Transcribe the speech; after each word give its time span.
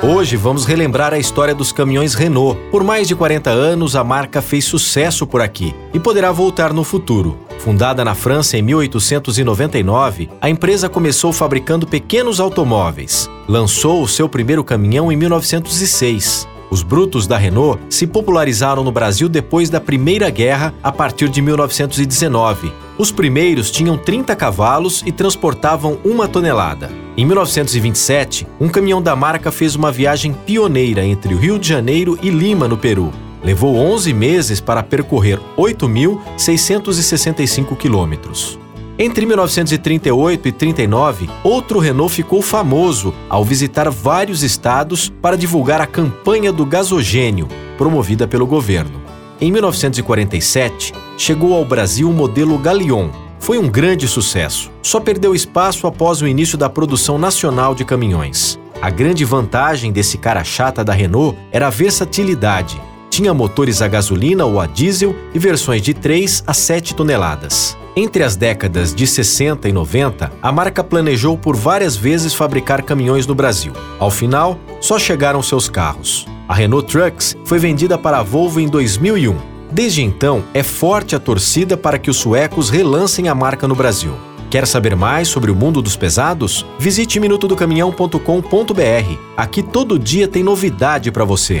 Hoje 0.00 0.36
vamos 0.36 0.64
relembrar 0.64 1.12
a 1.12 1.18
história 1.18 1.52
dos 1.52 1.72
caminhões 1.72 2.14
Renault. 2.14 2.56
Por 2.70 2.84
mais 2.84 3.08
de 3.08 3.16
40 3.16 3.50
anos, 3.50 3.96
a 3.96 4.04
marca 4.04 4.40
fez 4.40 4.64
sucesso 4.64 5.26
por 5.26 5.40
aqui 5.40 5.74
e 5.92 5.98
poderá 5.98 6.30
voltar 6.30 6.72
no 6.72 6.84
futuro. 6.84 7.36
Fundada 7.58 8.04
na 8.04 8.14
França 8.14 8.56
em 8.56 8.62
1899, 8.62 10.30
a 10.40 10.48
empresa 10.48 10.88
começou 10.88 11.32
fabricando 11.32 11.84
pequenos 11.84 12.38
automóveis. 12.38 13.28
Lançou 13.48 14.00
o 14.00 14.06
seu 14.06 14.28
primeiro 14.28 14.62
caminhão 14.62 15.10
em 15.10 15.16
1906. 15.16 16.46
Os 16.70 16.82
brutos 16.82 17.26
da 17.26 17.38
Renault 17.38 17.80
se 17.88 18.06
popularizaram 18.06 18.84
no 18.84 18.92
Brasil 18.92 19.26
depois 19.28 19.70
da 19.70 19.80
Primeira 19.80 20.28
Guerra, 20.30 20.74
a 20.82 20.92
partir 20.92 21.28
de 21.28 21.40
1919. 21.40 22.70
Os 22.98 23.10
primeiros 23.10 23.70
tinham 23.70 23.96
30 23.96 24.36
cavalos 24.36 25.02
e 25.06 25.12
transportavam 25.12 25.98
uma 26.04 26.28
tonelada. 26.28 26.90
Em 27.16 27.24
1927, 27.24 28.46
um 28.60 28.68
caminhão 28.68 29.00
da 29.00 29.16
marca 29.16 29.50
fez 29.50 29.74
uma 29.74 29.90
viagem 29.90 30.32
pioneira 30.32 31.04
entre 31.04 31.34
o 31.34 31.38
Rio 31.38 31.58
de 31.58 31.68
Janeiro 31.68 32.18
e 32.22 32.28
Lima, 32.28 32.68
no 32.68 32.76
Peru. 32.76 33.12
Levou 33.42 33.76
11 33.76 34.12
meses 34.12 34.60
para 34.60 34.82
percorrer 34.82 35.40
8.665 35.56 37.76
quilômetros. 37.76 38.58
Entre 39.00 39.24
1938 39.24 40.48
e 40.48 40.52
39, 40.52 41.30
outro 41.44 41.78
Renault 41.78 42.12
ficou 42.12 42.42
famoso 42.42 43.14
ao 43.28 43.44
visitar 43.44 43.88
vários 43.88 44.42
estados 44.42 45.08
para 45.22 45.36
divulgar 45.36 45.80
a 45.80 45.86
campanha 45.86 46.52
do 46.52 46.66
gasogênio, 46.66 47.46
promovida 47.76 48.26
pelo 48.26 48.44
governo. 48.44 49.00
Em 49.40 49.52
1947, 49.52 50.92
chegou 51.16 51.54
ao 51.54 51.64
Brasil 51.64 52.10
o 52.10 52.12
modelo 52.12 52.58
Galeon. 52.58 53.10
Foi 53.38 53.56
um 53.56 53.68
grande 53.68 54.08
sucesso. 54.08 54.68
Só 54.82 54.98
perdeu 54.98 55.32
espaço 55.32 55.86
após 55.86 56.20
o 56.20 56.26
início 56.26 56.58
da 56.58 56.68
produção 56.68 57.16
nacional 57.18 57.76
de 57.76 57.84
caminhões. 57.84 58.58
A 58.82 58.90
grande 58.90 59.24
vantagem 59.24 59.92
desse 59.92 60.18
cara 60.18 60.42
chata 60.42 60.84
da 60.84 60.92
Renault 60.92 61.38
era 61.52 61.68
a 61.68 61.70
versatilidade. 61.70 62.80
Tinha 63.08 63.32
motores 63.32 63.80
a 63.80 63.86
gasolina 63.86 64.44
ou 64.44 64.60
a 64.60 64.66
diesel 64.66 65.14
e 65.32 65.38
versões 65.38 65.82
de 65.82 65.94
3 65.94 66.42
a 66.44 66.52
7 66.52 66.96
toneladas. 66.96 67.76
Entre 68.00 68.22
as 68.22 68.36
décadas 68.36 68.94
de 68.94 69.08
60 69.08 69.68
e 69.68 69.72
90, 69.72 70.30
a 70.40 70.52
marca 70.52 70.84
planejou 70.84 71.36
por 71.36 71.56
várias 71.56 71.96
vezes 71.96 72.32
fabricar 72.32 72.84
caminhões 72.84 73.26
no 73.26 73.34
Brasil. 73.34 73.72
Ao 73.98 74.08
final, 74.08 74.56
só 74.80 75.00
chegaram 75.00 75.42
seus 75.42 75.68
carros. 75.68 76.24
A 76.46 76.54
Renault 76.54 76.86
Trucks 76.86 77.36
foi 77.44 77.58
vendida 77.58 77.98
para 77.98 78.20
a 78.20 78.22
Volvo 78.22 78.60
em 78.60 78.68
2001. 78.68 79.36
Desde 79.72 80.00
então, 80.00 80.44
é 80.54 80.62
forte 80.62 81.16
a 81.16 81.18
torcida 81.18 81.76
para 81.76 81.98
que 81.98 82.08
os 82.08 82.18
suecos 82.18 82.70
relancem 82.70 83.28
a 83.28 83.34
marca 83.34 83.66
no 83.66 83.74
Brasil. 83.74 84.14
Quer 84.48 84.64
saber 84.64 84.94
mais 84.94 85.26
sobre 85.26 85.50
o 85.50 85.56
mundo 85.56 85.82
dos 85.82 85.96
pesados? 85.96 86.64
Visite 86.78 87.18
minutodocaminhão.com.br. 87.18 89.18
Aqui 89.36 89.60
todo 89.60 89.98
dia 89.98 90.28
tem 90.28 90.44
novidade 90.44 91.10
para 91.10 91.24
você. 91.24 91.60